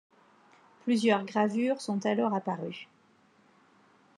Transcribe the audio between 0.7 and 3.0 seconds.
Plusieurs gravures sont alors apparues.